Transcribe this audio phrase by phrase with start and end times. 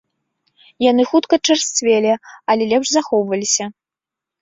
[0.91, 2.11] Яны хутка чарсцвелі,
[2.55, 3.65] але лепш захоўваліся.